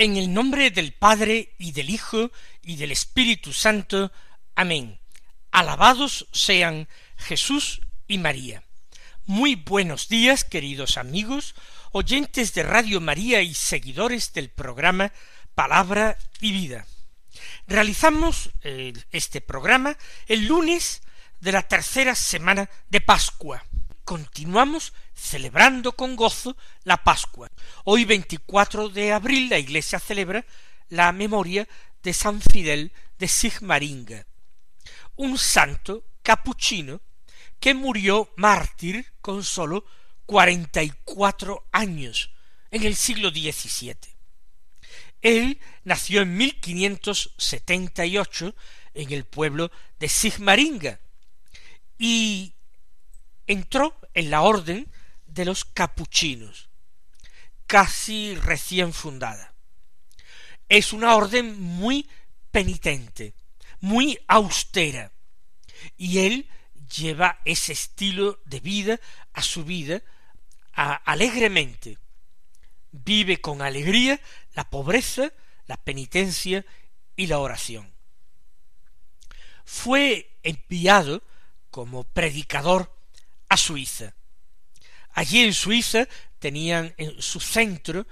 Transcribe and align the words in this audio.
En 0.00 0.16
el 0.16 0.32
nombre 0.32 0.70
del 0.70 0.94
Padre 0.94 1.52
y 1.58 1.72
del 1.72 1.90
Hijo 1.90 2.32
y 2.62 2.76
del 2.76 2.90
Espíritu 2.90 3.52
Santo. 3.52 4.10
Amén. 4.54 4.98
Alabados 5.50 6.26
sean 6.32 6.88
Jesús 7.18 7.82
y 8.08 8.16
María. 8.16 8.62
Muy 9.26 9.56
buenos 9.56 10.08
días, 10.08 10.42
queridos 10.42 10.96
amigos, 10.96 11.54
oyentes 11.92 12.54
de 12.54 12.62
Radio 12.62 13.02
María 13.02 13.42
y 13.42 13.52
seguidores 13.52 14.32
del 14.32 14.48
programa 14.48 15.12
Palabra 15.54 16.16
y 16.40 16.52
Vida. 16.52 16.86
Realizamos 17.66 18.52
eh, 18.62 18.94
este 19.10 19.42
programa 19.42 19.98
el 20.28 20.46
lunes 20.46 21.02
de 21.40 21.52
la 21.52 21.60
tercera 21.60 22.14
semana 22.14 22.70
de 22.88 23.02
Pascua. 23.02 23.66
Continuamos 24.10 24.92
celebrando 25.14 25.92
con 25.92 26.16
gozo 26.16 26.56
la 26.82 26.96
Pascua. 26.96 27.46
Hoy 27.84 28.04
24 28.04 28.88
de 28.88 29.12
abril 29.12 29.48
la 29.48 29.56
Iglesia 29.56 30.00
celebra 30.00 30.44
la 30.88 31.12
memoria 31.12 31.68
de 32.02 32.12
San 32.12 32.40
Fidel 32.40 32.92
de 33.20 33.28
Sigmaringa, 33.28 34.26
un 35.14 35.38
santo 35.38 36.02
capuchino 36.22 37.00
que 37.60 37.72
murió 37.72 38.32
mártir 38.34 39.06
con 39.20 39.44
sólo 39.44 39.84
cuarenta 40.26 40.82
y 40.82 40.92
cuatro 41.04 41.68
años 41.70 42.32
en 42.72 42.82
el 42.82 42.96
siglo 42.96 43.30
XVII. 43.30 43.94
Él 45.22 45.60
nació 45.84 46.22
en 46.22 46.36
1578 46.36 48.56
en 48.94 49.12
el 49.12 49.24
pueblo 49.24 49.70
de 50.00 50.08
Sigmaringa 50.08 50.98
y 51.96 52.54
entró 53.46 53.98
en 54.14 54.30
la 54.30 54.42
orden 54.42 54.90
de 55.26 55.44
los 55.44 55.64
capuchinos, 55.64 56.68
casi 57.66 58.34
recién 58.34 58.92
fundada. 58.92 59.54
Es 60.68 60.92
una 60.92 61.14
orden 61.14 61.60
muy 61.60 62.08
penitente, 62.50 63.34
muy 63.80 64.18
austera, 64.28 65.12
y 65.96 66.18
él 66.18 66.48
lleva 66.96 67.40
ese 67.44 67.72
estilo 67.72 68.40
de 68.44 68.60
vida 68.60 69.00
a 69.32 69.42
su 69.42 69.64
vida 69.64 70.02
alegremente. 70.72 71.98
Vive 72.92 73.40
con 73.40 73.62
alegría 73.62 74.20
la 74.54 74.68
pobreza, 74.68 75.32
la 75.66 75.76
penitencia 75.76 76.64
y 77.16 77.26
la 77.26 77.38
oración. 77.38 77.92
Fue 79.64 80.38
enviado 80.42 81.22
como 81.70 82.04
predicador 82.04 82.92
a 83.50 83.58
Suiza, 83.58 84.14
Allí 85.12 85.42
en 85.42 85.52
Suiza 85.52 86.08
tenían 86.38 86.94
en 86.96 87.20
su 87.20 87.40
centro 87.40 88.06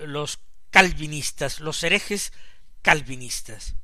los 0.00 0.38
calvinistas, 0.70 1.60
los 1.60 1.82
herejes 1.82 2.32
calvinistas. 2.82 3.74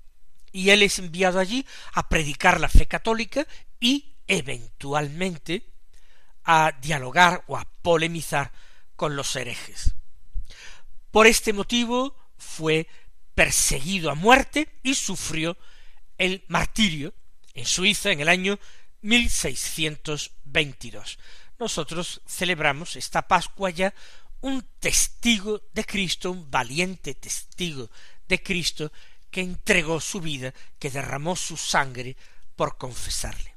Y 0.52 0.70
él 0.70 0.82
es 0.82 0.98
enviado 0.98 1.38
allí 1.38 1.66
a 1.92 2.08
predicar 2.08 2.60
la 2.60 2.68
fe 2.68 2.86
católica 2.86 3.46
y 3.80 4.16
eventualmente 4.26 5.64
a 6.44 6.72
dialogar 6.80 7.44
o 7.46 7.56
a 7.56 7.66
polemizar 7.82 8.52
con 8.96 9.16
los 9.16 9.34
herejes. 9.36 9.94
Por 11.10 11.26
este 11.26 11.52
motivo 11.52 12.16
fue 12.38 12.86
perseguido 13.34 14.10
a 14.10 14.14
muerte 14.14 14.68
y 14.82 14.94
sufrió 14.94 15.56
el 16.16 16.44
martirio 16.48 17.14
en 17.54 17.66
Suiza 17.66 18.10
en 18.10 18.20
el 18.20 18.28
año 18.28 18.58
1622 19.02 21.18
nosotros 21.58 22.20
celebramos 22.26 22.96
esta 22.96 23.26
Pascua 23.26 23.70
ya 23.70 23.92
un 24.40 24.64
testigo 24.78 25.62
de 25.72 25.84
Cristo, 25.84 26.30
un 26.30 26.50
valiente 26.50 27.14
testigo 27.14 27.90
de 28.28 28.42
Cristo 28.42 28.92
que 29.30 29.40
entregó 29.40 30.00
su 30.00 30.20
vida, 30.20 30.54
que 30.78 30.90
derramó 30.90 31.34
su 31.34 31.56
sangre 31.56 32.16
por 32.54 32.78
confesarle. 32.78 33.56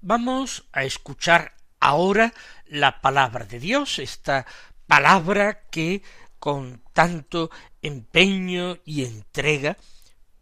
Vamos 0.00 0.64
a 0.72 0.84
escuchar 0.84 1.56
ahora 1.80 2.34
la 2.66 3.00
palabra 3.00 3.46
de 3.46 3.58
Dios, 3.58 3.98
esta 3.98 4.46
palabra 4.86 5.62
que 5.70 6.02
con 6.38 6.82
tanto 6.92 7.50
empeño 7.80 8.78
y 8.84 9.04
entrega 9.04 9.78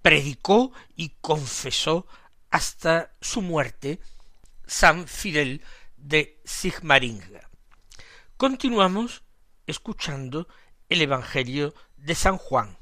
predicó 0.02 0.72
y 0.96 1.10
confesó 1.20 2.06
hasta 2.50 3.14
su 3.20 3.42
muerte 3.42 4.00
San 4.66 5.06
Fidel 5.06 5.62
de 5.96 6.40
Sigmaringa. 6.44 7.48
Continuamos 8.36 9.22
escuchando 9.66 10.48
el 10.88 11.02
Evangelio 11.02 11.74
de 11.96 12.14
San 12.14 12.38
Juan, 12.38 12.78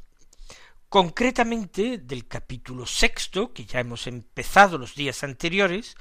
concretamente 0.89 1.99
del 1.99 2.27
capítulo 2.27 2.87
sexto, 2.87 3.53
que 3.53 3.67
ya 3.67 3.81
hemos 3.81 4.07
empezado 4.07 4.79
los 4.79 4.95
días 4.95 5.23
anteriores, 5.23 5.97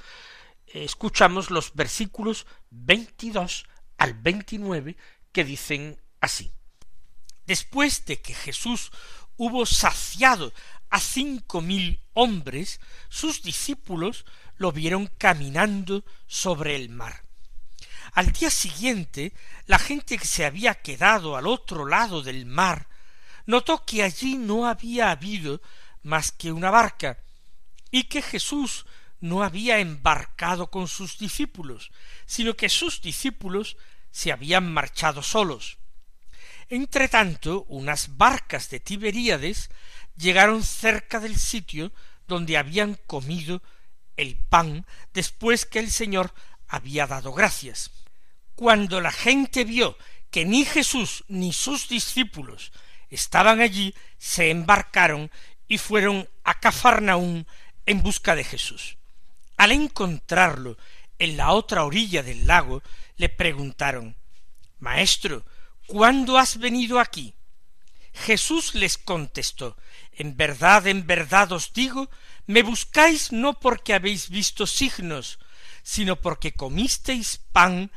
escuchamos 0.66 1.50
los 1.50 1.74
versículos 1.74 2.46
veintidós 2.70 3.66
al 3.98 4.14
veintinueve 4.14 4.96
que 5.32 5.44
dicen 5.44 6.00
así. 6.20 6.52
Después 7.46 8.04
de 8.06 8.20
que 8.20 8.34
Jesús 8.34 8.90
hubo 9.36 9.66
saciado 9.66 10.52
a 10.90 11.00
cinco 11.00 11.60
mil 11.60 12.00
hombres, 12.12 12.80
sus 13.08 13.42
discípulos 13.42 14.24
lo 14.56 14.72
vieron 14.72 15.06
caminando 15.18 16.04
sobre 16.26 16.76
el 16.76 16.88
mar. 16.88 17.24
Al 18.12 18.32
día 18.32 18.50
siguiente, 18.50 19.32
la 19.66 19.78
gente 19.78 20.18
que 20.18 20.26
se 20.26 20.44
había 20.44 20.74
quedado 20.74 21.36
al 21.36 21.46
otro 21.46 21.86
lado 21.86 22.22
del 22.22 22.46
mar 22.46 22.88
notó 23.46 23.84
que 23.84 24.02
allí 24.02 24.36
no 24.36 24.66
había 24.66 25.10
habido 25.10 25.62
más 26.02 26.32
que 26.32 26.52
una 26.52 26.70
barca, 26.70 27.18
y 27.90 28.04
que 28.04 28.22
Jesús 28.22 28.86
no 29.20 29.42
había 29.42 29.78
embarcado 29.78 30.70
con 30.70 30.88
sus 30.88 31.18
discípulos, 31.18 31.90
sino 32.26 32.54
que 32.54 32.68
sus 32.68 33.00
discípulos 33.00 33.76
se 34.10 34.32
habían 34.32 34.72
marchado 34.72 35.22
solos. 35.22 35.78
Entretanto, 36.68 37.64
unas 37.68 38.16
barcas 38.16 38.68
de 38.68 38.80
Tiberíades 38.80 39.70
llegaron 40.18 40.62
cerca 40.62 41.20
del 41.20 41.38
sitio 41.38 41.92
donde 42.26 42.58
habían 42.58 42.98
comido 43.06 43.62
el 44.16 44.36
pan 44.36 44.84
después 45.14 45.64
que 45.64 45.78
el 45.78 45.90
Señor 45.90 46.34
había 46.66 47.06
dado 47.06 47.32
gracias. 47.32 47.90
Cuando 48.54 49.00
la 49.00 49.12
gente 49.12 49.64
vio 49.64 49.96
que 50.30 50.44
ni 50.44 50.64
Jesús 50.64 51.24
ni 51.28 51.52
sus 51.52 51.88
discípulos 51.88 52.72
estaban 53.08 53.60
allí, 53.60 53.94
se 54.18 54.50
embarcaron 54.50 55.30
y 55.68 55.78
fueron 55.78 56.28
a 56.44 56.58
Cafarnaún 56.58 57.46
en 57.86 58.02
busca 58.02 58.34
de 58.34 58.44
Jesús. 58.44 58.98
Al 59.56 59.72
encontrarlo 59.72 60.76
en 61.18 61.36
la 61.36 61.52
otra 61.52 61.84
orilla 61.84 62.22
del 62.22 62.46
lago, 62.46 62.82
le 63.16 63.28
preguntaron 63.28 64.16
Maestro, 64.78 65.44
¿cuándo 65.86 66.38
has 66.38 66.58
venido 66.58 67.00
aquí? 67.00 67.34
Jesús 68.26 68.74
les 68.74 68.98
contestó 68.98 69.76
En 70.12 70.36
verdad, 70.36 70.86
en 70.86 71.06
verdad 71.06 71.52
os 71.52 71.72
digo 71.72 72.10
me 72.46 72.62
buscáis 72.62 73.30
no 73.30 73.60
porque 73.60 73.92
habéis 73.92 74.30
visto 74.30 74.66
signos, 74.66 75.38
sino 75.82 76.16
porque 76.16 76.54
comisteis 76.54 77.38
pan 77.52 77.90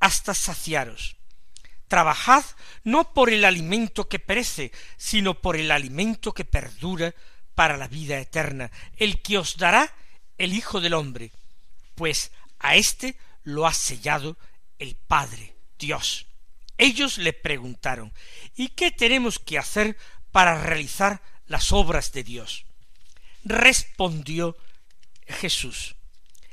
hasta 0.00 0.32
saciaros. 0.32 1.16
Trabajad 1.88 2.44
no 2.84 3.12
por 3.12 3.28
el 3.30 3.44
alimento 3.44 4.08
que 4.08 4.18
perece, 4.18 4.72
sino 4.96 5.42
por 5.42 5.56
el 5.56 5.70
alimento 5.70 6.32
que 6.32 6.46
perdura 6.46 7.14
para 7.54 7.76
la 7.76 7.86
vida 7.86 8.18
eterna, 8.18 8.70
el 8.96 9.20
que 9.20 9.36
os 9.36 9.58
dará 9.58 9.94
el 10.38 10.54
Hijo 10.54 10.80
del 10.80 10.94
hombre, 10.94 11.32
pues 11.94 12.30
a 12.58 12.76
éste 12.76 13.18
lo 13.42 13.66
ha 13.66 13.74
sellado 13.74 14.38
el 14.78 14.96
Padre, 14.96 15.54
Dios. 15.78 16.27
Ellos 16.78 17.18
le 17.18 17.32
preguntaron, 17.32 18.12
¿y 18.56 18.68
qué 18.68 18.92
tenemos 18.92 19.40
que 19.40 19.58
hacer 19.58 19.96
para 20.30 20.62
realizar 20.62 21.20
las 21.46 21.72
obras 21.72 22.12
de 22.12 22.22
Dios? 22.22 22.64
Respondió 23.44 24.56
Jesús, 25.26 25.96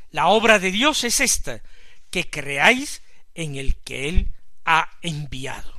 la 0.10 0.28
obra 0.28 0.60
de 0.60 0.72
Dios 0.72 1.04
es 1.04 1.20
esta, 1.20 1.62
que 2.10 2.30
creáis 2.30 3.02
en 3.36 3.56
el 3.56 3.78
que 3.78 4.10
Él 4.10 4.32
ha 4.66 4.90
enviado. 5.02 5.74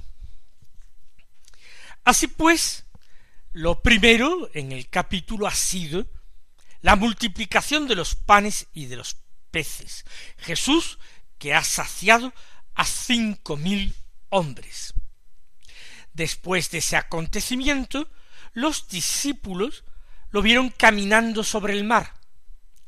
Así 2.04 2.28
pues, 2.28 2.84
lo 3.52 3.82
primero 3.82 4.48
en 4.54 4.70
el 4.70 4.88
capítulo 4.88 5.48
ha 5.48 5.54
sido 5.54 6.06
la 6.82 6.94
multiplicación 6.94 7.88
de 7.88 7.96
los 7.96 8.14
panes 8.14 8.68
y 8.72 8.86
de 8.86 8.96
los 8.96 9.16
peces. 9.50 10.04
Jesús 10.38 10.98
que 11.38 11.52
ha 11.52 11.64
saciado 11.64 12.32
a 12.74 12.84
cinco 12.84 13.56
mil 13.56 13.94
hombres. 14.36 14.94
Después 16.12 16.70
de 16.70 16.78
ese 16.78 16.96
acontecimiento, 16.96 18.08
los 18.52 18.88
discípulos 18.88 19.84
lo 20.30 20.42
vieron 20.42 20.70
caminando 20.70 21.42
sobre 21.44 21.72
el 21.72 21.84
mar. 21.84 22.14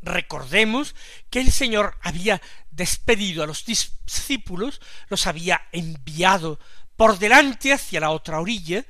Recordemos 0.00 0.95
que 1.31 1.41
el 1.41 1.50
Señor 1.50 1.97
había 2.03 2.41
despedido 2.71 3.43
a 3.43 3.47
los 3.47 3.65
discípulos, 3.65 4.81
los 5.09 5.27
había 5.27 5.67
enviado 5.73 6.61
por 6.97 7.19
delante 7.19 7.73
hacia 7.73 8.00
la 8.00 8.11
otra 8.11 8.41
orilla, 8.41 8.85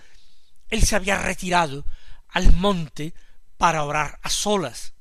él 0.69 0.83
se 0.83 0.97
había 0.97 1.19
retirado 1.19 1.85
al 2.29 2.53
monte 2.53 3.15
para 3.57 3.85
orar 3.85 4.19
a 4.23 4.31
solas. 4.31 4.93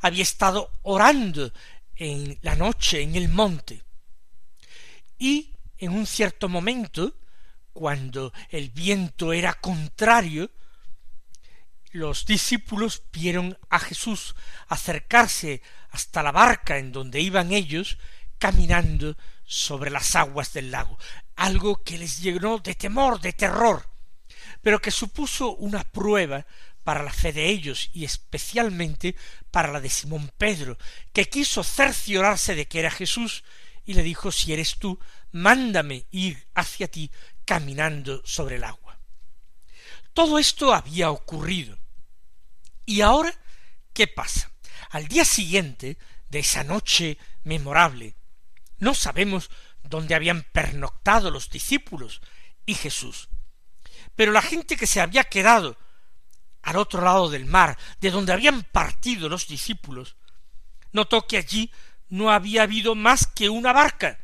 Había 0.00 0.22
estado 0.22 0.70
orando 0.82 1.52
en 1.94 2.38
la 2.42 2.56
noche 2.56 3.02
en 3.02 3.14
el 3.14 3.28
monte. 3.28 3.82
Y 5.18 5.51
en 5.84 5.92
un 5.92 6.06
cierto 6.06 6.48
momento, 6.48 7.16
cuando 7.72 8.32
el 8.50 8.70
viento 8.70 9.32
era 9.32 9.54
contrario, 9.54 10.50
los 11.90 12.24
discípulos 12.24 13.02
vieron 13.12 13.58
a 13.68 13.78
Jesús 13.78 14.34
acercarse 14.68 15.62
hasta 15.90 16.22
la 16.22 16.32
barca 16.32 16.78
en 16.78 16.92
donde 16.92 17.20
iban 17.20 17.52
ellos, 17.52 17.98
caminando 18.38 19.16
sobre 19.44 19.90
las 19.90 20.16
aguas 20.16 20.52
del 20.52 20.70
lago, 20.70 20.98
algo 21.36 21.82
que 21.82 21.98
les 21.98 22.20
llenó 22.20 22.58
de 22.58 22.74
temor, 22.74 23.20
de 23.20 23.32
terror 23.32 23.92
pero 24.62 24.80
que 24.80 24.90
supuso 24.90 25.54
una 25.56 25.84
prueba 25.84 26.46
para 26.84 27.02
la 27.02 27.12
fe 27.12 27.32
de 27.32 27.48
ellos 27.48 27.90
y 27.92 28.04
especialmente 28.04 29.14
para 29.50 29.70
la 29.70 29.80
de 29.80 29.90
Simón 29.90 30.32
Pedro, 30.38 30.78
que 31.12 31.28
quiso 31.28 31.62
cerciorarse 31.62 32.54
de 32.54 32.66
que 32.66 32.80
era 32.80 32.90
Jesús 32.90 33.44
y 33.84 33.94
le 33.94 34.02
dijo 34.02 34.32
si 34.32 34.52
eres 34.52 34.78
tú, 34.78 34.98
mándame 35.32 36.06
ir 36.10 36.46
hacia 36.54 36.88
ti 36.88 37.10
caminando 37.44 38.22
sobre 38.24 38.56
el 38.56 38.64
agua. 38.64 38.98
Todo 40.12 40.38
esto 40.38 40.74
había 40.74 41.10
ocurrido. 41.10 41.78
¿Y 42.84 43.00
ahora 43.00 43.34
qué 43.92 44.06
pasa? 44.06 44.50
Al 44.90 45.08
día 45.08 45.24
siguiente 45.24 45.98
de 46.28 46.40
esa 46.40 46.64
noche 46.64 47.18
memorable, 47.44 48.16
no 48.78 48.94
sabemos 48.94 49.50
dónde 49.82 50.14
habían 50.14 50.42
pernoctado 50.42 51.30
los 51.30 51.50
discípulos 51.50 52.20
y 52.66 52.74
Jesús, 52.74 53.28
pero 54.14 54.32
la 54.32 54.42
gente 54.42 54.76
que 54.76 54.86
se 54.86 55.00
había 55.00 55.24
quedado 55.24 55.78
al 56.62 56.76
otro 56.76 57.02
lado 57.02 57.28
del 57.28 57.44
mar, 57.44 57.76
de 58.00 58.10
donde 58.10 58.32
habían 58.32 58.62
partido 58.62 59.28
los 59.28 59.48
discípulos, 59.48 60.16
notó 60.92 61.26
que 61.26 61.38
allí 61.38 61.72
no 62.08 62.30
había 62.30 62.62
habido 62.62 62.94
más 62.94 63.26
que 63.26 63.48
una 63.48 63.72
barca, 63.72 64.21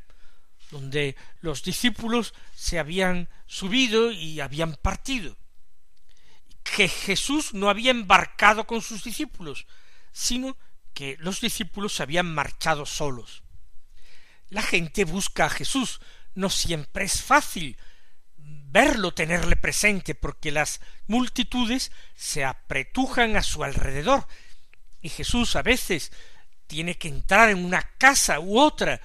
donde 0.71 1.17
los 1.41 1.63
discípulos 1.63 2.35
se 2.55 2.79
habían 2.79 3.29
subido 3.47 4.13
y 4.13 4.41
habían 4.41 4.75
partido, 4.75 5.37
que 6.63 6.89
Jesús 6.89 7.55
no 7.55 7.71
había 7.71 7.91
embarcado 7.91 8.67
con 8.67 8.83
sus 8.83 9.05
discípulos, 9.05 9.67
sino 10.13 10.57
que 10.95 11.17
los 11.21 11.41
discípulos 11.41 11.95
se 11.95 12.03
habían 12.03 12.35
marchado 12.35 12.85
solos. 12.87 13.43
La 14.51 14.63
gente 14.63 15.05
busca 15.05 15.47
a 15.47 15.51
Jesús, 15.51 16.01
no 16.35 16.51
siempre 16.51 17.05
es 17.05 17.23
fácil 17.23 17.77
verlo, 18.71 19.13
tenerle 19.13 19.57
presente, 19.57 20.15
porque 20.15 20.51
las 20.51 20.81
multitudes 21.07 21.91
se 22.15 22.45
apretujan 22.45 23.37
a 23.37 23.43
su 23.43 23.65
alrededor, 23.65 24.27
y 25.01 25.09
Jesús 25.09 25.57
a 25.57 25.63
veces 25.63 26.13
tiene 26.67 26.99
que 26.99 27.09
entrar 27.09 27.49
en 27.49 27.65
una 27.65 27.83
casa 27.99 28.41
u 28.41 28.59
otra, 28.59 29.01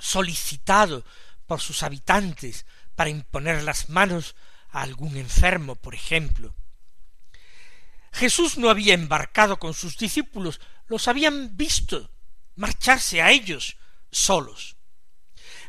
solicitado 0.00 1.04
por 1.46 1.60
sus 1.60 1.82
habitantes, 1.82 2.66
para 2.94 3.10
imponer 3.10 3.62
las 3.62 3.88
manos 3.88 4.34
a 4.70 4.82
algún 4.82 5.16
enfermo, 5.16 5.74
por 5.74 5.94
ejemplo. 5.94 6.54
Jesús 8.12 8.58
no 8.58 8.70
había 8.70 8.94
embarcado 8.94 9.58
con 9.58 9.74
sus 9.74 9.96
discípulos, 9.96 10.60
los 10.86 11.08
habían 11.08 11.56
visto 11.56 12.10
marcharse 12.56 13.22
a 13.22 13.30
ellos 13.30 13.76
solos. 14.10 14.76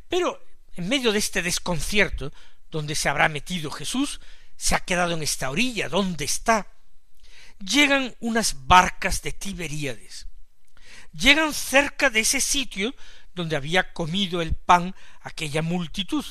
Pero 0.10 0.44
en 0.74 0.90
medio 0.90 1.12
de 1.12 1.20
este 1.20 1.42
desconcierto, 1.42 2.34
donde 2.70 2.96
se 2.96 3.10
habrá 3.10 3.30
metido 3.30 3.72
Jesús, 3.72 4.20
se 4.58 4.76
ha 4.76 4.80
quedado 4.80 5.14
en 5.14 5.24
esta 5.24 5.50
orilla, 5.50 5.90
¿dónde 5.90 6.26
está? 6.26 6.68
Llegan 7.60 8.16
unas 8.20 8.68
barcas 8.68 9.22
de 9.22 9.32
Tiberíades. 9.32 10.28
Llegan 11.14 11.54
cerca 11.54 12.10
de 12.10 12.22
ese 12.22 12.42
sitio 12.42 12.96
donde 13.34 13.56
había 13.56 13.94
comido 13.94 14.42
el 14.42 14.54
pan 14.54 14.96
aquella 15.22 15.62
multitud. 15.62 16.26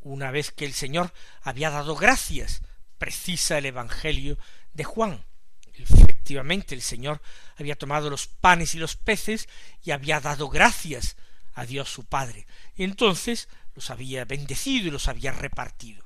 Una 0.00 0.30
vez 0.30 0.52
que 0.52 0.64
el 0.64 0.72
Señor 0.72 1.12
había 1.42 1.70
dado 1.70 1.96
gracias, 1.96 2.62
precisa 2.98 3.58
el 3.58 3.66
Evangelio 3.66 4.38
de 4.72 4.84
Juan. 4.84 5.24
Efectivamente, 5.74 6.74
el 6.74 6.82
Señor 6.82 7.22
había 7.56 7.76
tomado 7.76 8.10
los 8.10 8.26
panes 8.26 8.74
y 8.74 8.78
los 8.78 8.96
peces 8.96 9.48
y 9.82 9.92
había 9.92 10.20
dado 10.20 10.48
gracias 10.48 11.16
a 11.54 11.66
Dios 11.66 11.88
su 11.88 12.04
Padre. 12.04 12.46
Y 12.74 12.84
entonces 12.84 13.48
los 13.74 13.90
había 13.90 14.24
bendecido 14.24 14.88
y 14.88 14.90
los 14.90 15.08
había 15.08 15.32
repartido. 15.32 16.04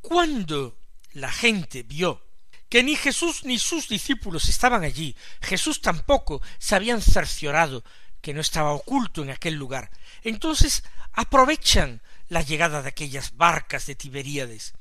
Cuando 0.00 0.78
la 1.12 1.32
gente 1.32 1.82
vio 1.82 2.24
que 2.68 2.82
ni 2.82 2.96
Jesús 2.96 3.44
ni 3.44 3.58
sus 3.58 3.88
discípulos 3.88 4.48
estaban 4.48 4.84
allí, 4.84 5.16
Jesús 5.40 5.80
tampoco 5.80 6.42
se 6.58 6.74
habían 6.74 7.00
cerciorado 7.00 7.82
que 8.28 8.34
no 8.34 8.42
estaba 8.42 8.72
oculto 8.72 9.22
en 9.22 9.30
aquel 9.30 9.54
lugar, 9.54 9.90
entonces 10.22 10.84
aprovechan 11.14 12.02
la 12.28 12.42
llegada 12.42 12.82
de 12.82 12.90
aquellas 12.90 13.38
barcas 13.38 13.86
de 13.86 13.94
Tiberíades 13.94 14.74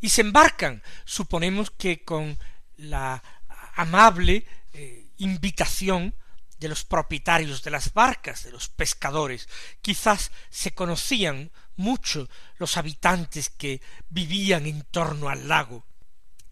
y 0.00 0.08
se 0.08 0.22
embarcan, 0.22 0.82
suponemos 1.04 1.70
que 1.70 2.02
con 2.02 2.38
la 2.78 3.22
amable 3.74 4.46
eh, 4.72 5.04
invitación 5.18 6.14
de 6.60 6.68
los 6.68 6.86
propietarios 6.86 7.62
de 7.62 7.72
las 7.72 7.92
barcas, 7.92 8.44
de 8.44 8.52
los 8.52 8.70
pescadores, 8.70 9.50
quizás 9.82 10.30
se 10.48 10.72
conocían 10.72 11.50
mucho 11.76 12.26
los 12.56 12.78
habitantes 12.78 13.50
que 13.50 13.82
vivían 14.08 14.64
en 14.64 14.80
torno 14.84 15.28
al 15.28 15.46
lago. 15.46 15.84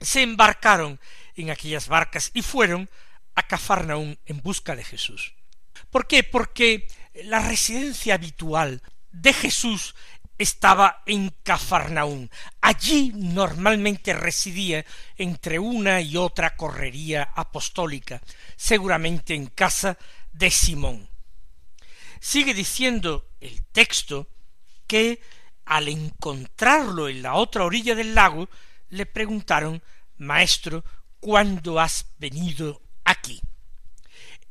Se 0.03 0.21
embarcaron 0.21 1.01
en 1.35 1.49
aquellas 1.49 1.89
barcas 1.89 2.31
y 2.35 2.43
fueron 2.43 2.91
a 3.35 3.43
Cafarnaún 3.45 4.19
en 4.27 4.43
busca 4.43 4.77
de 4.77 4.85
Jesús. 4.85 5.36
¿Por 5.97 6.07
qué? 6.07 6.23
Porque 6.23 6.87
la 7.25 7.41
residencia 7.41 8.17
habitual 8.17 8.83
de 9.13 9.33
Jesús 9.33 9.95
estaba 10.37 11.03
en 11.07 11.31
Cafarnaún. 11.43 12.31
Allí 12.61 13.13
normalmente 13.15 14.13
residía 14.13 14.85
entre 15.17 15.59
una 15.59 16.03
y 16.03 16.19
otra 16.19 16.55
correría 16.55 17.23
apostólica, 17.35 18.21
seguramente 18.57 19.33
en 19.33 19.47
casa 19.47 19.97
de 20.35 20.51
Simón. 20.51 21.09
Sigue 22.21 22.53
diciendo 22.53 23.31
el 23.41 23.65
texto 23.65 24.29
que 24.87 25.23
al 25.65 25.89
encontrarlo 25.89 27.09
en 27.09 27.23
la 27.23 27.37
otra 27.37 27.65
orilla 27.65 27.95
del 27.95 28.15
lago, 28.15 28.51
le 28.91 29.07
preguntaron 29.07 29.83
Maestro, 30.19 30.85
¿cuándo 31.21 31.81
has 31.81 32.05
venido 32.19 32.83
aquí? 33.03 33.41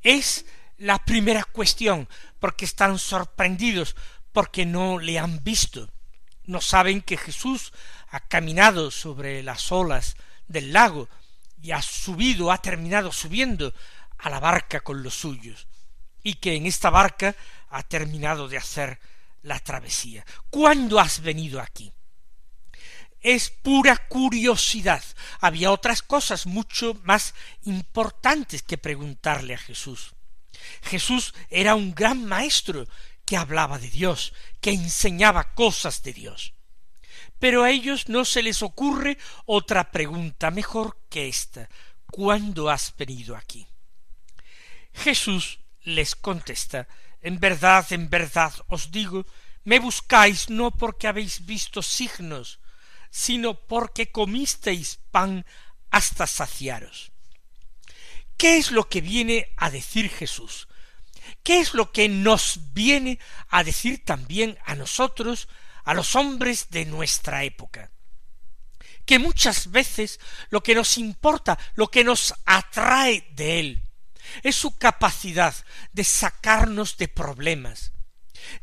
Es 0.01 0.43
la 0.77 1.00
primera 1.00 1.44
cuestión, 1.44 2.08
porque 2.39 2.65
están 2.65 3.00
sorprendidos, 3.00 3.96
porque 4.32 4.65
no 4.65 5.00
le 5.00 5.20
han 5.20 5.44
visto. 5.44 5.89
No 6.44 6.62
saben 6.62 7.01
que 7.01 7.17
Jesús 7.17 7.72
ha 8.10 8.20
caminado 8.20 8.91
sobre 8.91 9.41
las 9.44 9.72
olas 9.72 10.15
del 10.48 10.74
lago 10.74 11.10
y 11.62 11.72
ha 11.72 11.82
subido, 11.82 12.51
ha 12.51 12.58
terminado 12.60 13.12
subiendo 13.12 13.74
a 14.17 14.29
la 14.29 14.39
barca 14.39 14.82
con 14.82 15.03
los 15.03 15.15
suyos, 15.15 15.67
y 16.22 16.36
que 16.36 16.55
en 16.55 16.65
esta 16.65 16.89
barca 16.89 17.36
ha 17.70 17.84
terminado 17.84 18.48
de 18.48 18.58
hacer 18.58 19.00
la 19.41 19.60
travesía. 19.60 20.25
¿Cuándo 20.50 21.00
has 21.00 21.22
venido 21.22 21.62
aquí? 21.62 21.91
Es 23.22 23.50
pura 23.50 23.98
curiosidad. 23.98 25.03
Había 25.39 25.72
otras 25.72 26.01
cosas 26.01 26.46
mucho 26.46 26.96
más 27.03 27.34
importantes 27.63 28.62
que 28.62 28.77
preguntarle 28.77 29.55
a 29.55 29.58
Jesús. 29.58 30.14
Jesús 30.83 31.33
era 31.50 31.75
un 31.75 31.93
gran 31.93 32.25
maestro 32.25 32.88
que 33.25 33.38
hablaba 33.38 33.79
de 33.79 33.89
Dios, 33.89 34.33
que 34.62 34.71
enseñaba 34.71 35.53
cosas 35.53 36.03
de 36.03 36.13
Dios. 36.13 36.53
Pero 37.39 37.63
a 37.63 37.71
ellos 37.71 38.07
no 38.07 38.24
se 38.24 38.43
les 38.43 38.62
ocurre 38.62 39.17
otra 39.45 39.91
pregunta 39.91 40.51
mejor 40.51 40.97
que 41.09 41.27
esta. 41.27 41.69
¿Cuándo 42.05 42.69
has 42.69 42.95
venido 42.95 43.35
aquí? 43.35 43.67
Jesús 44.93 45.59
les 45.81 46.15
contesta 46.15 46.88
En 47.21 47.39
verdad, 47.39 47.91
en 47.91 48.09
verdad 48.09 48.53
os 48.67 48.91
digo, 48.91 49.25
me 49.63 49.79
buscáis 49.79 50.50
no 50.50 50.69
porque 50.69 51.07
habéis 51.07 51.43
visto 51.45 51.81
signos, 51.81 52.59
sino 53.09 53.55
porque 53.55 54.12
comisteis 54.12 55.00
pan 55.09 55.43
hasta 55.89 56.27
saciaros. 56.27 57.12
¿Qué 58.38 58.58
es 58.58 58.72
lo 58.72 58.89
que 58.89 59.01
viene 59.01 59.54
a 59.58 59.70
decir 59.70 60.10
Jesús? 60.10 60.68
¿Qué 61.44 61.60
es 61.60 61.74
lo 61.74 61.92
que 61.92 62.10
nos 62.10 62.74
viene 62.74 63.20
a 63.50 63.63
decir 63.63 64.04
también 64.04 64.58
a 64.65 64.75
nosotros, 64.75 65.48
a 65.84 65.94
los 65.94 66.15
hombres 66.15 66.70
de 66.70 66.86
nuestra 66.86 67.44
época? 67.44 67.92
Que 69.06 69.20
muchas 69.20 69.72
veces 69.72 70.20
lo 70.50 70.63
que 70.63 70.75
nos 70.75 70.98
importa, 70.98 71.58
lo 71.75 71.89
que 71.89 72.04
nos 72.04 72.34
atrae 72.46 73.27
de 73.32 73.60
Él, 73.60 73.84
es 74.44 74.56
su 74.56 74.77
capacidad 74.77 75.56
de 75.94 76.04
sacarnos 76.04 76.98
de 76.98 77.08
problemas, 77.08 77.92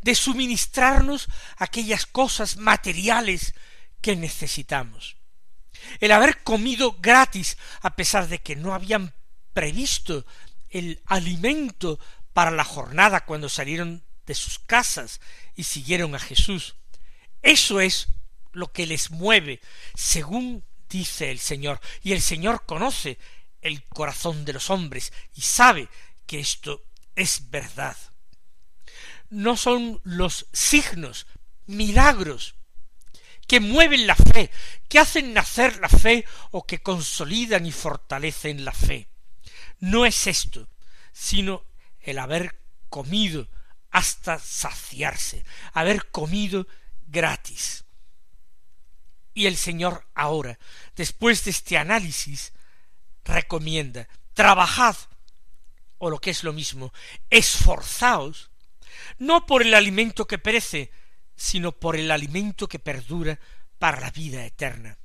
de 0.00 0.14
suministrarnos 0.14 1.28
aquellas 1.56 2.06
cosas 2.06 2.56
materiales 2.56 3.54
que 4.00 4.16
necesitamos. 4.16 5.16
El 6.00 6.12
haber 6.12 6.42
comido 6.42 6.96
gratis, 7.00 7.56
a 7.80 7.96
pesar 7.96 8.28
de 8.28 8.40
que 8.40 8.56
no 8.56 8.74
habían 8.74 9.14
previsto 9.52 10.24
el 10.70 11.02
alimento 11.06 11.98
para 12.32 12.50
la 12.50 12.64
jornada 12.64 13.24
cuando 13.24 13.48
salieron 13.48 14.02
de 14.26 14.34
sus 14.34 14.58
casas 14.58 15.20
y 15.54 15.64
siguieron 15.64 16.14
a 16.14 16.18
Jesús. 16.18 16.76
Eso 17.42 17.80
es 17.80 18.08
lo 18.52 18.72
que 18.72 18.86
les 18.86 19.10
mueve, 19.10 19.60
según 19.94 20.64
dice 20.88 21.30
el 21.30 21.38
Señor, 21.38 21.80
y 22.02 22.12
el 22.12 22.22
Señor 22.22 22.64
conoce 22.66 23.18
el 23.60 23.84
corazón 23.84 24.44
de 24.44 24.52
los 24.52 24.70
hombres 24.70 25.12
y 25.34 25.40
sabe 25.42 25.88
que 26.26 26.40
esto 26.40 26.84
es 27.16 27.50
verdad. 27.50 27.96
No 29.30 29.56
son 29.56 30.00
los 30.04 30.46
signos, 30.52 31.26
milagros, 31.66 32.54
que 33.46 33.60
mueven 33.60 34.06
la 34.06 34.16
fe, 34.16 34.50
que 34.88 34.98
hacen 34.98 35.32
nacer 35.32 35.78
la 35.80 35.88
fe 35.88 36.24
o 36.50 36.66
que 36.66 36.82
consolidan 36.82 37.66
y 37.66 37.72
fortalecen 37.72 38.64
la 38.64 38.72
fe. 38.72 39.08
No 39.82 40.06
es 40.06 40.28
esto, 40.28 40.68
sino 41.12 41.64
el 41.98 42.20
haber 42.20 42.56
comido 42.88 43.48
hasta 43.90 44.38
saciarse, 44.38 45.44
haber 45.72 46.08
comido 46.12 46.68
gratis. 47.08 47.84
Y 49.34 49.46
el 49.46 49.56
Señor 49.56 50.06
ahora, 50.14 50.56
después 50.94 51.44
de 51.44 51.50
este 51.50 51.78
análisis, 51.78 52.52
recomienda, 53.24 54.08
trabajad, 54.34 54.94
o 55.98 56.10
lo 56.10 56.20
que 56.20 56.30
es 56.30 56.44
lo 56.44 56.52
mismo, 56.52 56.92
esforzaos, 57.28 58.52
no 59.18 59.46
por 59.46 59.62
el 59.62 59.74
alimento 59.74 60.28
que 60.28 60.38
perece, 60.38 60.92
sino 61.34 61.72
por 61.72 61.96
el 61.96 62.12
alimento 62.12 62.68
que 62.68 62.78
perdura 62.78 63.36
para 63.80 63.98
la 63.98 64.12
vida 64.12 64.46
eterna. 64.46 64.96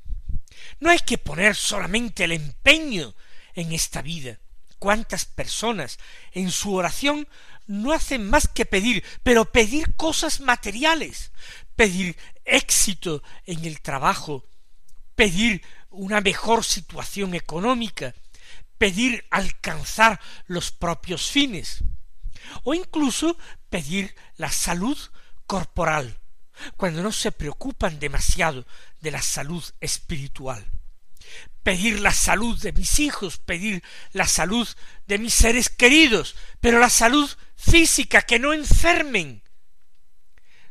No 0.79 0.91
hay 0.91 0.99
que 0.99 1.17
poner 1.17 1.55
solamente 1.55 2.25
el 2.25 2.33
empeño 2.33 3.15
en 3.55 3.71
esta 3.71 4.03
vida. 4.03 4.39
¿Cuántas 4.79 5.25
personas 5.25 5.97
en 6.31 6.51
su 6.51 6.75
oración 6.75 7.27
no 7.65 7.93
hacen 7.93 8.29
más 8.29 8.47
que 8.47 8.65
pedir, 8.65 9.03
pero 9.23 9.51
pedir 9.51 9.95
cosas 9.95 10.39
materiales, 10.39 11.31
pedir 11.75 12.17
éxito 12.45 13.23
en 13.45 13.65
el 13.65 13.81
trabajo, 13.81 14.45
pedir 15.15 15.61
una 15.89 16.21
mejor 16.21 16.63
situación 16.63 17.33
económica, 17.33 18.13
pedir 18.77 19.25
alcanzar 19.31 20.19
los 20.45 20.71
propios 20.71 21.29
fines, 21.29 21.83
o 22.63 22.73
incluso 22.73 23.37
pedir 23.69 24.15
la 24.37 24.51
salud 24.51 24.97
corporal, 25.45 26.19
cuando 26.75 27.03
no 27.03 27.11
se 27.11 27.31
preocupan 27.31 27.99
demasiado 27.99 28.65
de 29.01 29.11
la 29.11 29.21
salud 29.21 29.63
espiritual. 29.79 30.71
Pedir 31.63 31.99
la 31.99 32.13
salud 32.13 32.59
de 32.59 32.71
mis 32.71 32.99
hijos, 32.99 33.37
pedir 33.37 33.83
la 34.13 34.27
salud 34.27 34.67
de 35.07 35.17
mis 35.17 35.33
seres 35.33 35.69
queridos, 35.69 36.35
pero 36.61 36.79
la 36.79 36.89
salud 36.89 37.29
física, 37.55 38.21
que 38.21 38.39
no 38.39 38.53
enfermen. 38.53 39.43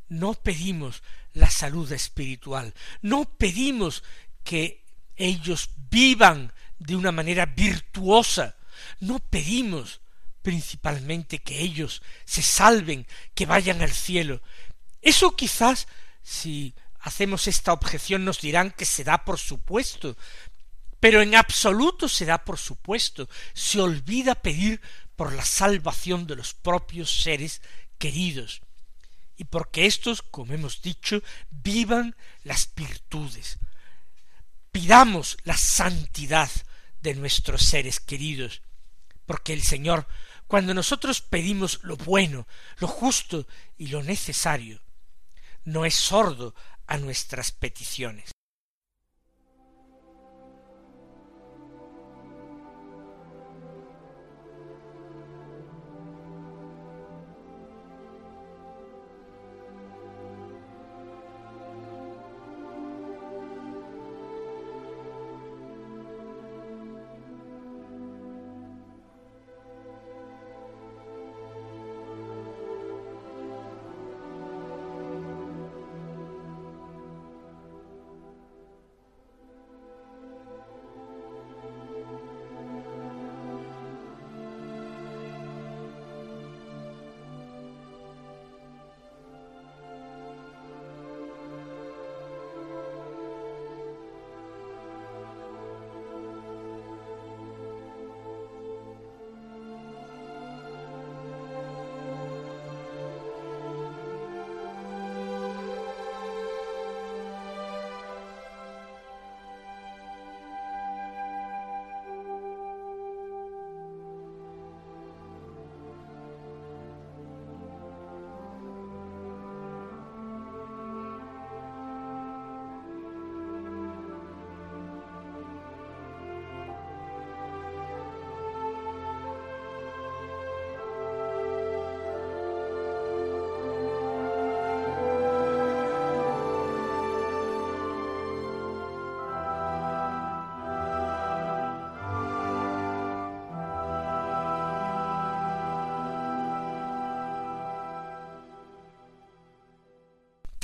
No 0.08 0.34
pedimos 0.34 1.02
la 1.32 1.50
salud 1.50 1.90
espiritual, 1.92 2.74
no 3.02 3.24
pedimos 3.24 4.02
que 4.42 4.84
ellos 5.16 5.70
vivan 5.90 6.52
de 6.78 6.96
una 6.96 7.12
manera 7.12 7.46
virtuosa. 7.46 8.56
No 9.00 9.18
pedimos 9.18 10.00
principalmente 10.42 11.40
que 11.40 11.60
ellos 11.60 12.02
se 12.24 12.42
salven, 12.42 13.06
que 13.34 13.46
vayan 13.46 13.82
al 13.82 13.90
cielo. 13.90 14.42
Eso 15.02 15.34
quizás, 15.34 15.88
si 16.22 16.74
hacemos 17.06 17.46
esta 17.46 17.72
objeción, 17.72 18.24
nos 18.24 18.40
dirán 18.40 18.72
que 18.72 18.84
se 18.84 19.04
da 19.04 19.24
por 19.24 19.38
supuesto, 19.38 20.16
pero 20.98 21.22
en 21.22 21.36
absoluto 21.36 22.08
se 22.08 22.24
da 22.24 22.44
por 22.44 22.58
supuesto. 22.58 23.28
Se 23.54 23.80
olvida 23.80 24.34
pedir 24.34 24.80
por 25.14 25.32
la 25.32 25.44
salvación 25.44 26.26
de 26.26 26.34
los 26.34 26.52
propios 26.52 27.22
seres 27.22 27.62
queridos. 27.96 28.60
Y 29.36 29.44
porque 29.44 29.86
éstos, 29.86 30.20
como 30.20 30.52
hemos 30.52 30.82
dicho, 30.82 31.22
vivan 31.50 32.16
las 32.42 32.74
virtudes, 32.74 33.60
pidamos 34.72 35.36
la 35.44 35.56
santidad 35.56 36.50
de 37.02 37.14
nuestros 37.14 37.62
seres 37.62 38.00
queridos, 38.00 38.62
porque 39.26 39.52
el 39.52 39.62
Señor, 39.62 40.08
cuando 40.48 40.74
nosotros 40.74 41.20
pedimos 41.20 41.78
lo 41.84 41.96
bueno, 41.96 42.48
lo 42.78 42.88
justo 42.88 43.46
y 43.78 43.88
lo 43.88 44.02
necesario, 44.02 44.82
no 45.64 45.84
es 45.84 45.94
sordo 45.94 46.54
a 46.86 46.98
nuestras 46.98 47.52
peticiones. 47.52 48.35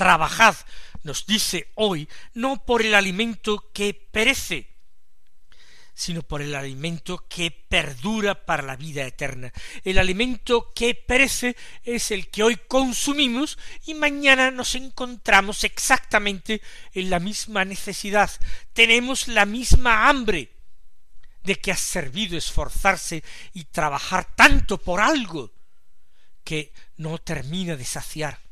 Trabajad 0.03 0.57
nos 1.03 1.25
dice 1.25 1.71
hoy, 1.75 2.09
no 2.33 2.65
por 2.65 2.81
el 2.81 2.93
alimento 2.93 3.71
que 3.73 3.93
perece, 3.93 4.67
sino 5.93 6.23
por 6.23 6.41
el 6.41 6.55
alimento 6.55 7.25
que 7.29 7.51
perdura 7.51 8.45
para 8.45 8.63
la 8.63 8.75
vida 8.75 9.05
eterna. 9.05 9.53
El 9.85 9.97
alimento 9.97 10.73
que 10.75 10.93
perece 10.93 11.55
es 11.85 12.11
el 12.11 12.27
que 12.29 12.43
hoy 12.43 12.57
consumimos 12.67 13.57
y 13.85 13.93
mañana 13.93 14.51
nos 14.51 14.75
encontramos 14.75 15.63
exactamente 15.63 16.61
en 16.93 17.09
la 17.09 17.21
misma 17.21 17.63
necesidad. 17.63 18.29
Tenemos 18.73 19.29
la 19.29 19.45
misma 19.45 20.09
hambre 20.09 20.51
de 21.43 21.55
que 21.55 21.71
ha 21.71 21.77
servido 21.77 22.37
esforzarse 22.37 23.23
y 23.53 23.63
trabajar 23.63 24.35
tanto 24.35 24.79
por 24.79 24.99
algo 24.99 25.49
que 26.43 26.73
no 26.97 27.19
termina 27.19 27.77
de 27.77 27.85
saciar. 27.85 28.42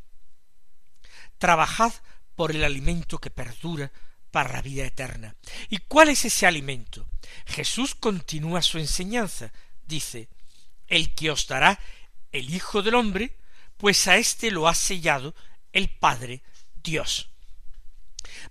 Trabajad 1.42 1.92
por 2.36 2.52
el 2.52 2.64
alimento 2.64 3.18
que 3.18 3.32
perdura 3.32 3.92
para 4.30 4.54
la 4.54 4.62
vida 4.62 4.86
eterna. 4.86 5.36
¿Y 5.70 5.80
cuál 5.80 6.10
es 6.10 6.24
ese 6.24 6.46
alimento? 6.46 7.08
Jesús 7.48 7.96
continúa 7.96 8.62
su 8.62 8.78
enseñanza. 8.78 9.52
Dice, 9.88 10.30
el 10.86 11.16
que 11.16 11.32
os 11.32 11.48
dará 11.48 11.80
el 12.32 12.54
Hijo 12.54 12.84
del 12.84 12.94
Hombre, 12.94 13.40
pues 13.78 14.08
a 14.08 14.18
éste 14.18 14.52
lo 14.52 14.68
ha 14.68 14.76
sellado 14.76 15.34
el 15.74 15.90
Padre 15.90 16.44
Dios. 16.76 17.32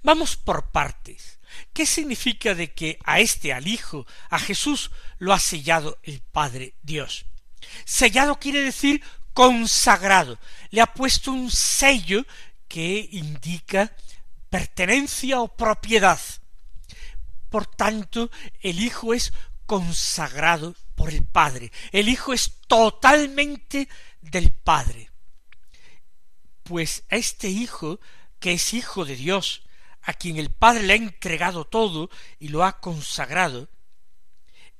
Vamos 0.02 0.37
por 0.37 0.73
partes. 0.73 1.38
¿Qué 1.73 1.87
significa 1.87 2.56
de 2.56 2.73
que 2.75 2.99
a 3.04 3.20
este, 3.20 3.52
al 3.52 3.68
Hijo, 3.68 4.04
a 4.30 4.40
Jesús, 4.40 4.90
lo 5.18 5.32
ha 5.32 5.38
sellado 5.38 6.00
el 6.02 6.23
Padre 6.23 6.75
Dios? 6.82 7.25
Sellado 7.85 8.40
quiere 8.40 8.64
decir 8.64 9.00
consagrado. 9.32 10.40
Le 10.70 10.80
ha 10.80 10.92
puesto 10.92 11.30
un 11.30 11.52
sello 11.52 12.26
que 12.71 13.09
indica 13.11 13.93
pertenencia 14.49 15.41
o 15.41 15.49
propiedad. 15.49 16.21
Por 17.49 17.67
tanto, 17.67 18.31
el 18.61 18.79
Hijo 18.79 19.12
es 19.12 19.33
consagrado 19.67 20.77
por 20.95 21.11
el 21.11 21.25
Padre. 21.25 21.73
El 21.91 22.09
Hijo 22.09 22.33
es 22.33 22.61
totalmente 22.69 23.89
del 24.21 24.53
Padre. 24.53 25.11
Pues 26.62 27.03
a 27.11 27.17
este 27.17 27.49
Hijo, 27.49 27.99
que 28.39 28.53
es 28.53 28.73
Hijo 28.73 29.05
de 29.05 29.17
Dios, 29.17 29.65
a 30.03 30.15
quien 30.15 30.37
el 30.37 30.50
Padre 30.50 30.85
le 30.85 30.93
ha 30.93 30.97
entregado 30.97 31.65
todo 31.65 32.09
y 32.39 32.49
lo 32.49 32.65
ha 32.65 32.79
consagrado, 32.79 33.69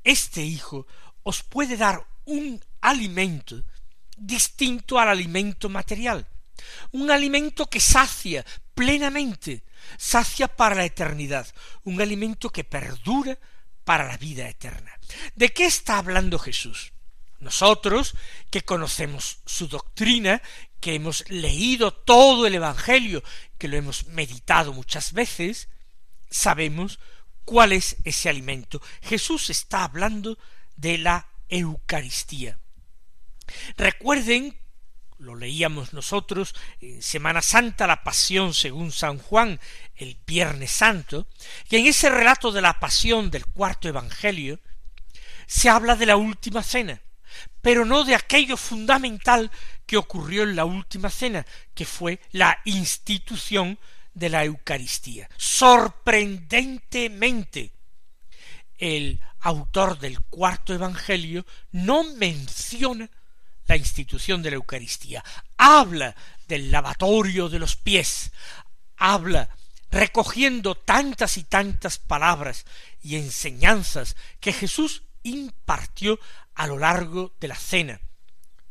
este 0.05 0.43
Hijo 0.43 0.87
os 1.25 1.43
puede 1.43 1.77
dar 1.77 2.07
un 2.25 2.63
alimento 2.81 3.65
distinto 4.17 5.01
al 5.01 5.09
alimento 5.09 5.69
material, 5.69 6.29
un 6.93 7.11
alimento 7.11 7.69
que 7.69 7.81
sacia 7.81 8.45
plenamente, 8.75 9.65
sacia 9.99 10.49
para 10.49 10.75
la 10.75 10.85
eternidad, 10.85 11.47
un 11.85 12.01
alimento 12.01 12.51
que 12.51 12.65
perdura 12.65 13.39
para 13.85 14.07
la 14.07 14.17
vida 14.17 14.49
eterna. 14.49 14.99
¿De 15.35 15.53
qué 15.53 15.67
está 15.67 15.99
hablando 15.99 16.39
Jesús? 16.39 16.93
Nosotros, 17.41 18.15
que 18.51 18.63
conocemos 18.63 19.39
su 19.47 19.67
doctrina, 19.67 20.43
que 20.79 20.95
hemos 20.95 21.29
leído 21.31 21.93
todo 21.93 22.47
el 22.47 22.55
Evangelio, 22.55 23.23
que 23.59 23.69
lo 23.69 23.77
hemos 23.77 24.07
meditado 24.07 24.73
muchas 24.73 25.13
veces, 25.13 25.69
sabemos 26.31 26.99
cuál 27.45 27.73
es 27.73 27.97
ese 28.05 28.29
alimento. 28.29 28.81
Jesús 29.03 29.51
está 29.51 29.85
hablando 29.85 30.39
de 30.77 30.99
la 30.99 31.29
Eucaristía. 31.49 32.59
Recuerden, 33.77 34.60
lo 35.21 35.37
leíamos 35.37 35.93
nosotros 35.93 36.55
en 36.81 37.03
Semana 37.03 37.43
Santa, 37.43 37.87
la 37.87 38.03
Pasión 38.03 38.55
según 38.55 38.91
San 38.91 39.19
Juan, 39.19 39.61
el 39.95 40.17
Viernes 40.27 40.71
Santo, 40.71 41.27
que 41.69 41.77
en 41.79 41.87
ese 41.87 42.09
relato 42.09 42.51
de 42.53 42.63
la 42.63 42.81
Pasión 42.81 43.31
del 43.31 43.45
cuarto 43.47 43.87
Evangelio 43.89 44.59
se 45.47 45.69
habla 45.69 45.97
de 45.97 46.07
la 46.07 46.17
última 46.17 46.63
cena, 46.63 47.03
pero 47.61 47.85
no 47.85 48.05
de 48.05 48.15
aquello 48.15 48.57
fundamental 48.57 49.51
que 49.87 49.99
ocurrió 49.99 50.45
en 50.45 50.57
la 50.57 50.65
última 50.65 51.11
cena, 51.11 51.45
que 51.75 51.85
fue 51.85 52.19
la 52.33 52.59
institución 52.65 53.79
de 54.15 54.31
la 54.31 54.45
Eucaristía. 54.45 55.29
Sorprendentemente, 55.37 57.75
el 58.79 59.21
autor 59.41 59.99
del 59.99 60.23
cuarto 60.23 60.73
Evangelio 60.73 61.45
no 61.73 62.05
menciona 62.15 63.11
la 63.71 63.77
institución 63.77 64.43
de 64.43 64.51
la 64.51 64.57
Eucaristía, 64.57 65.23
habla 65.57 66.17
del 66.49 66.73
lavatorio 66.73 67.49
de 67.49 67.61
los 67.61 67.77
pies, 67.77 68.33
habla 68.97 69.49
recogiendo 69.93 70.75
tantas 70.75 71.37
y 71.37 71.45
tantas 71.45 72.01
palabras 72.01 72.67
y 73.01 73.15
enseñanzas 73.15 74.17
que 74.41 74.53
Jesús 74.53 75.05
impartió 75.23 76.19
a 76.57 76.67
lo 76.67 76.79
largo 76.79 77.33
de 77.39 77.47
la 77.47 77.55
cena, 77.55 78.01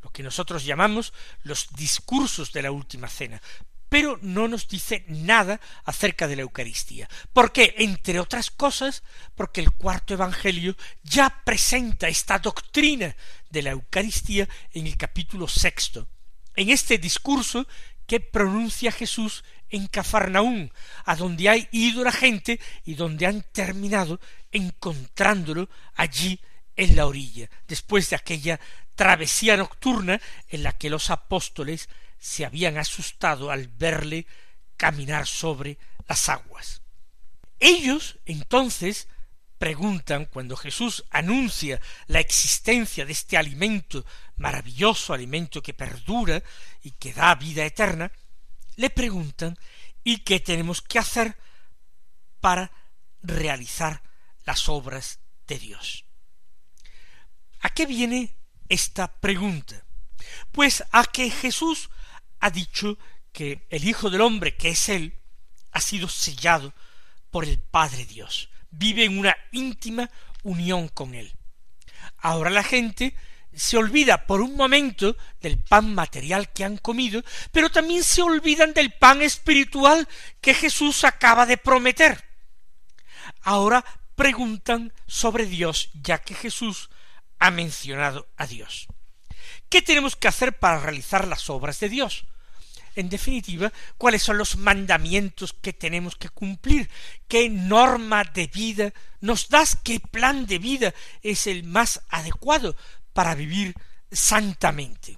lo 0.01 0.09
que 0.09 0.21
nosotros 0.21 0.65
llamamos 0.65 1.13
los 1.43 1.69
discursos 1.77 2.51
de 2.51 2.63
la 2.63 2.71
última 2.71 3.07
cena, 3.07 3.41
pero 3.87 4.19
no 4.21 4.49
nos 4.49 4.67
dice 4.67 5.05
nada 5.07 5.61
acerca 5.85 6.27
de 6.27 6.35
la 6.35 6.41
Eucaristía. 6.43 7.09
porque 7.31 7.73
Entre 7.77 8.19
otras 8.19 8.51
cosas, 8.51 9.01
porque 9.33 9.61
el 9.61 9.71
cuarto 9.71 10.13
Evangelio 10.13 10.75
ya 11.03 11.41
presenta 11.45 12.09
esta 12.09 12.37
doctrina 12.37 13.15
de 13.49 13.61
la 13.61 13.71
Eucaristía 13.71 14.47
en 14.73 14.87
el 14.87 14.97
capítulo 14.97 15.47
sexto, 15.47 16.07
en 16.55 16.69
este 16.69 16.97
discurso 16.97 17.67
que 18.05 18.19
pronuncia 18.19 18.91
Jesús 18.91 19.43
en 19.69 19.87
Cafarnaún, 19.87 20.71
a 21.05 21.15
donde 21.15 21.49
ha 21.49 21.55
ido 21.71 22.03
la 22.03 22.11
gente 22.11 22.59
y 22.83 22.95
donde 22.95 23.27
han 23.27 23.43
terminado 23.51 24.19
encontrándolo 24.51 25.69
allí 25.95 26.39
en 26.75 26.95
la 26.95 27.05
orilla, 27.05 27.49
después 27.67 28.09
de 28.09 28.15
aquella 28.15 28.59
travesía 28.95 29.57
nocturna 29.57 30.19
en 30.49 30.63
la 30.63 30.73
que 30.73 30.89
los 30.89 31.09
apóstoles 31.09 31.87
se 32.17 32.45
habían 32.45 32.77
asustado 32.77 33.51
al 33.51 33.67
verle 33.67 34.25
caminar 34.75 35.27
sobre 35.27 35.77
las 36.07 36.29
aguas. 36.29 36.81
Ellos 37.59 38.17
entonces 38.25 39.07
preguntan 39.59 40.25
cuando 40.25 40.55
Jesús 40.55 41.05
anuncia 41.11 41.79
la 42.07 42.21
existencia 42.21 43.05
de 43.05 43.11
este 43.11 43.37
alimento 43.37 44.05
maravilloso, 44.37 45.13
alimento 45.13 45.61
que 45.61 45.73
perdura 45.73 46.41
y 46.81 46.91
que 46.91 47.13
da 47.13 47.35
vida 47.35 47.65
eterna, 47.65 48.11
le 48.77 48.89
preguntan 48.89 49.59
¿y 50.03 50.19
qué 50.19 50.39
tenemos 50.39 50.81
que 50.81 50.97
hacer 50.97 51.37
para 52.39 52.71
realizar 53.21 54.01
las 54.45 54.69
obras 54.69 55.19
de 55.45 55.59
Dios? 55.59 56.05
¿A 57.59 57.69
qué 57.69 57.85
viene 57.85 58.37
esta 58.69 59.11
pregunta? 59.19 59.83
Pues 60.53 60.85
a 60.91 61.03
que 61.03 61.29
Jesús 61.29 61.89
ha 62.39 62.49
dicho 62.49 62.97
que 63.33 63.67
el 63.69 63.85
Hijo 63.85 64.09
del 64.09 64.21
Hombre, 64.21 64.55
que 64.55 64.69
es 64.69 64.87
Él, 64.87 65.19
ha 65.71 65.81
sido 65.81 66.07
sellado 66.07 66.73
por 67.29 67.43
el 67.43 67.59
Padre 67.59 68.05
Dios, 68.05 68.49
vive 68.71 69.05
en 69.05 69.17
una 69.17 69.35
íntima 69.51 70.09
unión 70.43 70.87
con 70.87 71.13
Él. 71.15 71.33
Ahora 72.17 72.49
la 72.49 72.63
gente 72.63 73.15
se 73.53 73.77
olvida 73.77 74.25
por 74.25 74.41
un 74.41 74.55
momento 74.55 75.17
del 75.41 75.57
pan 75.57 75.93
material 75.93 76.51
que 76.53 76.63
han 76.63 76.77
comido, 76.77 77.23
pero 77.51 77.69
también 77.69 78.03
se 78.03 78.21
olvidan 78.21 78.73
del 78.73 78.91
pan 78.93 79.21
espiritual 79.21 80.07
que 80.39 80.53
Jesús 80.53 81.03
acaba 81.03 81.45
de 81.45 81.57
prometer. 81.57 82.23
Ahora 83.41 83.83
preguntan 84.15 84.93
sobre 85.07 85.45
Dios, 85.45 85.89
ya 85.93 86.19
que 86.19 86.35
Jesús 86.35 86.89
ha 87.39 87.51
mencionado 87.51 88.27
a 88.37 88.47
Dios. 88.47 88.87
¿Qué 89.69 89.81
tenemos 89.81 90.15
que 90.15 90.27
hacer 90.27 90.57
para 90.57 90.79
realizar 90.79 91.27
las 91.27 91.49
obras 91.49 91.79
de 91.79 91.89
Dios? 91.89 92.25
En 92.95 93.09
definitiva, 93.09 93.71
cuáles 93.97 94.23
son 94.23 94.37
los 94.37 94.57
mandamientos 94.57 95.53
que 95.53 95.73
tenemos 95.73 96.15
que 96.15 96.29
cumplir, 96.29 96.89
qué 97.27 97.49
norma 97.49 98.23
de 98.23 98.47
vida 98.47 98.93
nos 99.21 99.49
das, 99.49 99.77
qué 99.83 99.99
plan 99.99 100.45
de 100.45 100.59
vida 100.59 100.93
es 101.21 101.47
el 101.47 101.63
más 101.63 102.01
adecuado 102.09 102.75
para 103.13 103.35
vivir 103.35 103.75
santamente. 104.11 105.17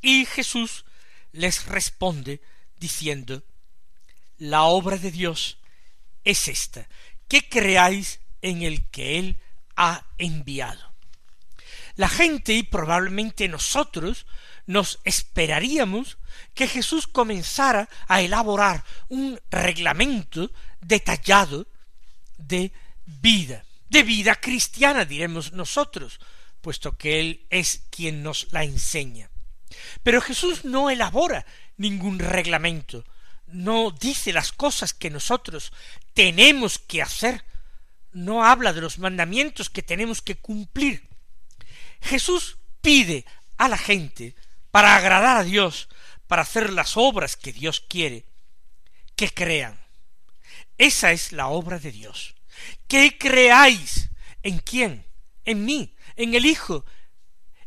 Y 0.00 0.24
Jesús 0.26 0.84
les 1.32 1.66
responde 1.66 2.40
diciendo, 2.76 3.42
la 4.38 4.62
obra 4.64 4.96
de 4.96 5.10
Dios 5.10 5.58
es 6.24 6.48
esta, 6.48 6.88
que 7.26 7.48
creáis 7.48 8.20
en 8.42 8.62
el 8.62 8.88
que 8.90 9.18
Él 9.18 9.40
ha 9.76 10.06
enviado. 10.18 10.92
La 11.96 12.08
gente 12.08 12.52
y 12.52 12.62
probablemente 12.62 13.48
nosotros 13.48 14.26
nos 14.68 15.00
esperaríamos 15.04 16.18
que 16.52 16.68
Jesús 16.68 17.06
comenzara 17.06 17.88
a 18.06 18.20
elaborar 18.20 18.84
un 19.08 19.40
reglamento 19.50 20.52
detallado 20.82 21.66
de 22.36 22.70
vida, 23.06 23.64
de 23.88 24.02
vida 24.02 24.34
cristiana, 24.34 25.06
diremos 25.06 25.52
nosotros, 25.54 26.20
puesto 26.60 26.98
que 26.98 27.18
Él 27.18 27.46
es 27.48 27.84
quien 27.90 28.22
nos 28.22 28.46
la 28.52 28.62
enseña. 28.62 29.30
Pero 30.02 30.20
Jesús 30.20 30.66
no 30.66 30.90
elabora 30.90 31.46
ningún 31.78 32.18
reglamento, 32.18 33.06
no 33.46 33.90
dice 33.90 34.34
las 34.34 34.52
cosas 34.52 34.92
que 34.92 35.08
nosotros 35.08 35.72
tenemos 36.12 36.78
que 36.78 37.00
hacer, 37.00 37.42
no 38.12 38.44
habla 38.44 38.74
de 38.74 38.82
los 38.82 38.98
mandamientos 38.98 39.70
que 39.70 39.82
tenemos 39.82 40.20
que 40.20 40.36
cumplir. 40.36 41.08
Jesús 42.02 42.58
pide 42.82 43.24
a 43.56 43.68
la 43.68 43.78
gente, 43.78 44.34
para 44.70 44.96
agradar 44.96 45.36
a 45.36 45.44
Dios, 45.44 45.88
para 46.26 46.42
hacer 46.42 46.72
las 46.72 46.96
obras 46.96 47.36
que 47.36 47.52
Dios 47.52 47.80
quiere, 47.80 48.26
que 49.16 49.30
crean. 49.30 49.78
Esa 50.76 51.12
es 51.12 51.32
la 51.32 51.48
obra 51.48 51.78
de 51.78 51.90
Dios. 51.90 52.34
Que 52.86 53.18
creáis 53.18 54.10
en 54.42 54.58
quién, 54.58 55.06
en 55.44 55.64
mí, 55.64 55.94
en 56.16 56.34
el 56.34 56.46
Hijo, 56.46 56.84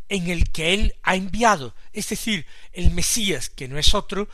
en 0.10 0.30
el 0.30 0.52
que 0.52 0.74
Él 0.74 0.96
ha 1.04 1.16
enviado, 1.16 1.76
es 1.94 2.10
decir, 2.10 2.46
el 2.74 2.92
Mesías, 2.92 3.50
que 3.50 3.68
no 3.68 3.80
es 3.80 3.94
otro 3.94 4.28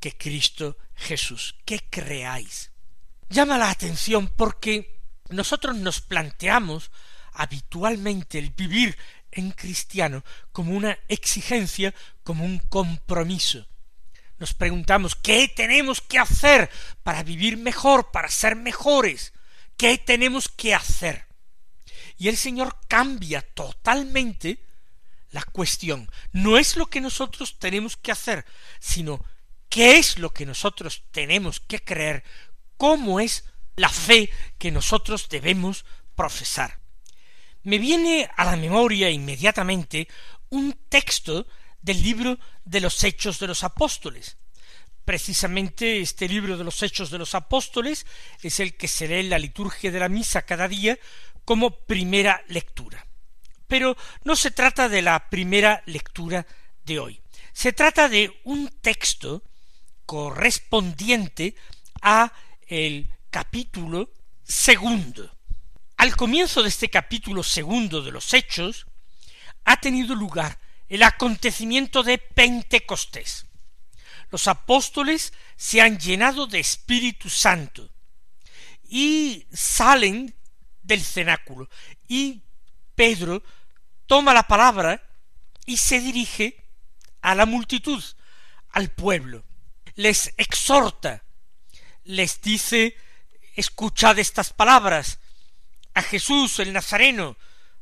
que 0.00 0.16
Cristo 0.16 0.76
Jesús, 0.94 1.56
que 1.64 1.80
creáis. 1.90 2.70
Llama 3.30 3.58
la 3.58 3.70
atención 3.70 4.28
porque 4.28 5.00
nosotros 5.30 5.76
nos 5.76 6.00
planteamos 6.00 6.90
habitualmente 7.32 8.38
el 8.38 8.50
vivir 8.50 8.96
en 9.34 9.50
cristiano 9.50 10.24
como 10.52 10.72
una 10.72 10.98
exigencia, 11.08 11.94
como 12.22 12.44
un 12.44 12.58
compromiso. 12.58 13.66
Nos 14.38 14.54
preguntamos 14.54 15.14
¿qué 15.14 15.48
tenemos 15.48 16.00
que 16.00 16.18
hacer 16.18 16.70
para 17.02 17.22
vivir 17.22 17.56
mejor, 17.56 18.10
para 18.10 18.28
ser 18.28 18.56
mejores? 18.56 19.32
¿Qué 19.76 19.98
tenemos 19.98 20.48
que 20.48 20.74
hacer? 20.74 21.26
Y 22.16 22.28
el 22.28 22.36
Señor 22.36 22.78
cambia 22.88 23.42
totalmente 23.42 24.64
la 25.30 25.42
cuestión. 25.42 26.08
No 26.32 26.58
es 26.58 26.76
lo 26.76 26.86
que 26.86 27.00
nosotros 27.00 27.58
tenemos 27.58 27.96
que 27.96 28.12
hacer, 28.12 28.44
sino 28.78 29.24
qué 29.68 29.98
es 29.98 30.18
lo 30.18 30.32
que 30.32 30.46
nosotros 30.46 31.02
tenemos 31.10 31.58
que 31.60 31.82
creer, 31.82 32.22
cómo 32.76 33.18
es 33.18 33.44
la 33.76 33.88
fe 33.88 34.30
que 34.58 34.70
nosotros 34.70 35.28
debemos 35.28 35.84
profesar. 36.14 36.83
Me 37.64 37.78
viene 37.78 38.30
a 38.36 38.44
la 38.44 38.56
memoria 38.56 39.08
inmediatamente 39.08 40.06
un 40.50 40.72
texto 40.88 41.46
del 41.80 42.02
libro 42.02 42.38
de 42.64 42.80
los 42.80 43.02
Hechos 43.02 43.38
de 43.38 43.46
los 43.46 43.64
Apóstoles. 43.64 44.36
Precisamente 45.04 46.00
este 46.00 46.28
libro 46.28 46.58
de 46.58 46.64
los 46.64 46.82
Hechos 46.82 47.10
de 47.10 47.18
los 47.18 47.34
Apóstoles 47.34 48.06
es 48.42 48.60
el 48.60 48.76
que 48.76 48.86
se 48.86 49.08
lee 49.08 49.20
en 49.20 49.30
la 49.30 49.38
liturgia 49.38 49.90
de 49.90 49.98
la 49.98 50.10
misa 50.10 50.42
cada 50.42 50.68
día 50.68 50.98
como 51.46 51.70
primera 51.70 52.42
lectura. 52.48 53.06
Pero 53.66 53.96
no 54.24 54.36
se 54.36 54.50
trata 54.50 54.90
de 54.90 55.00
la 55.00 55.30
primera 55.30 55.82
lectura 55.86 56.46
de 56.84 56.98
hoy. 56.98 57.20
Se 57.54 57.72
trata 57.72 58.10
de 58.10 58.40
un 58.44 58.68
texto 58.82 59.42
correspondiente 60.04 61.54
a 62.02 62.30
el 62.66 63.10
capítulo 63.30 64.10
segundo. 64.42 65.33
Al 66.04 66.16
comienzo 66.16 66.62
de 66.62 66.68
este 66.68 66.90
capítulo 66.90 67.42
segundo 67.42 68.02
de 68.02 68.12
los 68.12 68.34
Hechos 68.34 68.86
ha 69.64 69.78
tenido 69.78 70.14
lugar 70.14 70.58
el 70.86 71.02
acontecimiento 71.02 72.02
de 72.02 72.18
Pentecostés. 72.18 73.46
Los 74.30 74.46
apóstoles 74.46 75.32
se 75.56 75.80
han 75.80 75.98
llenado 75.98 76.46
de 76.46 76.60
Espíritu 76.60 77.30
Santo 77.30 77.88
y 78.86 79.46
salen 79.50 80.34
del 80.82 81.02
cenáculo 81.02 81.70
y 82.06 82.42
Pedro 82.94 83.42
toma 84.04 84.34
la 84.34 84.46
palabra 84.46 85.02
y 85.64 85.78
se 85.78 86.00
dirige 86.00 86.66
a 87.22 87.34
la 87.34 87.46
multitud, 87.46 88.04
al 88.72 88.90
pueblo 88.90 89.42
les 89.94 90.34
exhorta, 90.36 91.24
les 92.04 92.42
dice 92.42 92.94
escuchad 93.56 94.18
estas 94.18 94.52
palabras 94.52 95.18
a 95.94 96.02
Jesús 96.02 96.58
el 96.58 96.72
Nazareno, 96.72 97.36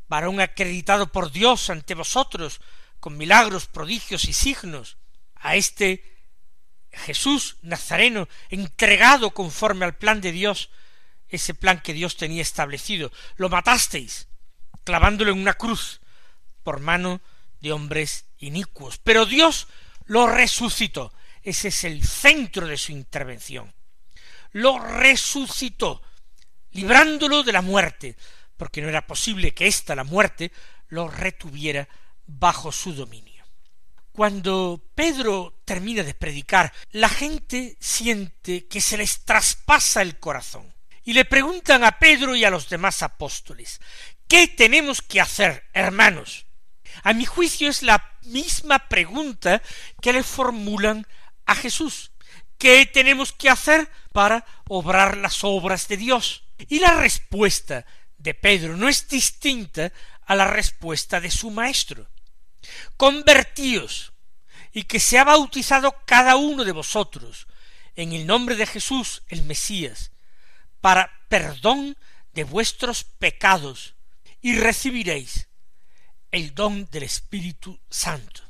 varón 0.09 0.40
acreditado 0.40 1.11
por 1.11 1.33
Dios 1.33 1.70
ante 1.70 1.94
vosotros, 1.94 2.61
con 3.01 3.16
milagros, 3.16 3.66
prodigios 3.66 4.25
y 4.25 4.33
signos, 4.33 4.98
a 5.35 5.57
este 5.57 6.05
Jesús 6.92 7.57
Nazareno, 7.62 8.29
entregado 8.51 9.33
conforme 9.33 9.85
al 9.85 9.96
plan 9.96 10.20
de 10.20 10.33
Dios, 10.33 10.70
ese 11.29 11.55
plan 11.55 11.81
que 11.81 11.94
Dios 11.94 12.16
tenía 12.16 12.42
establecido, 12.42 13.11
lo 13.37 13.48
matasteis, 13.48 14.29
clavándolo 14.85 15.33
en 15.33 15.40
una 15.40 15.55
cruz, 15.55 16.01
por 16.62 16.81
mano 16.81 17.20
de 17.61 17.72
hombres 17.72 18.27
inicuos, 18.38 18.98
pero 18.98 19.25
Dios 19.25 19.68
lo 20.05 20.27
resucitó, 20.27 21.12
ese 21.42 21.68
es 21.68 21.85
el 21.85 22.05
centro 22.05 22.66
de 22.66 22.77
su 22.77 22.92
intervención. 22.92 23.75
Lo 24.53 24.79
resucitó, 24.79 26.03
librándolo 26.73 27.43
de 27.43 27.53
la 27.53 27.63
muerte, 27.63 28.17
porque 28.57 28.83
no 28.83 28.89
era 28.89 29.07
posible 29.07 29.53
que 29.53 29.67
ésta, 29.67 29.95
la 29.95 30.05
muerte, 30.05 30.53
lo 30.89 31.09
retuviera 31.09 31.89
bajo 32.27 32.73
su 32.73 32.93
dominio. 32.95 33.45
Cuando 34.13 34.91
Pedro 34.95 35.63
termina 35.65 36.03
de 36.03 36.15
predicar, 36.15 36.73
la 36.91 37.09
gente 37.09 37.77
siente 37.81 38.67
que 38.67 38.81
se 38.81 38.99
les 38.99 39.25
traspasa 39.25 40.03
el 40.03 40.19
corazón. 40.19 40.73
Y 41.05 41.15
le 41.15 41.25
preguntan 41.25 41.83
a 41.83 41.99
Pedro 41.99 42.37
y 42.37 42.45
a 42.45 42.51
los 42.51 42.69
demás 42.69 43.03
apóstoles, 43.03 43.81
¿qué 44.29 44.47
tenemos 44.49 45.03
que 45.03 45.21
hacer, 45.21 45.65
hermanos? 45.73 46.47
A 47.03 47.13
mi 47.15 47.25
juicio 47.25 47.69
es 47.69 47.83
la 47.83 48.13
misma 48.23 48.89
pregunta 48.89 49.63
que 50.01 50.13
le 50.13 50.23
formulan 50.23 51.07
a 51.47 51.55
Jesús. 51.55 52.13
¿Qué 52.59 52.87
tenemos 52.87 53.33
que 53.33 53.51
hacer 53.51 53.91
para 54.13 54.45
obrar 54.69 55.17
las 55.17 55.43
obras 55.43 55.89
de 55.89 55.97
Dios? 55.97 56.41
Y 56.68 56.79
la 56.79 56.94
respuesta 56.94 57.85
de 58.18 58.35
Pedro 58.35 58.77
no 58.77 58.88
es 58.88 59.09
distinta 59.09 59.92
a 60.25 60.35
la 60.35 60.46
respuesta 60.46 61.20
de 61.20 61.31
su 61.31 61.51
maestro. 61.51 62.09
Convertíos 62.96 64.12
y 64.72 64.85
que 64.85 65.01
sea 65.01 65.25
bautizado 65.25 65.94
cada 66.07 66.37
uno 66.37 66.64
de 66.64 66.72
vosotros 66.72 67.46
en 67.96 68.12
el 68.12 68.27
nombre 68.27 68.57
de 68.57 68.66
Jesús 68.66 69.22
el 69.29 69.42
Mesías, 69.42 70.12
para 70.81 71.11
perdón 71.29 71.96
de 72.33 72.44
vuestros 72.44 73.05
pecados, 73.05 73.94
y 74.40 74.57
recibiréis 74.57 75.48
el 76.31 76.55
don 76.55 76.88
del 76.90 77.05
Espíritu 77.05 77.79
Santo. 77.90 78.42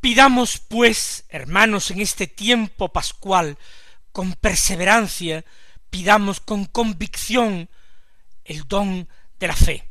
Pidamos, 0.00 0.58
pues, 0.58 1.24
hermanos, 1.28 1.90
en 1.90 2.00
este 2.00 2.26
tiempo 2.26 2.92
pascual, 2.92 3.56
con 4.12 4.34
perseverancia, 4.34 5.44
pidamos 5.90 6.40
con 6.40 6.64
convicción 6.64 7.68
el 8.44 8.66
don 8.66 9.08
de 9.38 9.46
la 9.46 9.56
fe, 9.56 9.88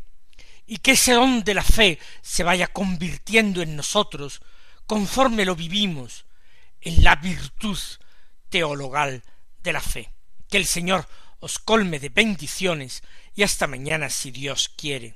y 0.66 0.78
que 0.78 0.92
ese 0.92 1.14
don 1.14 1.44
de 1.44 1.54
la 1.54 1.64
fe 1.64 2.00
se 2.22 2.44
vaya 2.44 2.68
convirtiendo 2.68 3.62
en 3.62 3.76
nosotros, 3.76 4.42
conforme 4.86 5.46
lo 5.46 5.56
vivimos, 5.56 6.26
en 6.82 7.04
la 7.04 7.16
virtud 7.16 7.78
teologal 8.50 9.24
de 9.64 9.74
la 9.74 9.82
fe. 9.82 10.12
Que 10.50 10.58
el 10.58 10.66
Señor 10.66 11.08
os 11.40 11.60
colme 11.60 12.00
de 12.00 12.10
bendiciones 12.10 13.04
y 13.36 13.44
hasta 13.44 13.68
mañana 13.68 14.10
si 14.10 14.32
Dios 14.32 14.70
quiere. 14.70 15.16